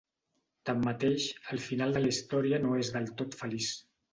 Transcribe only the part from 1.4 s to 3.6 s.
el final de la història no és del tot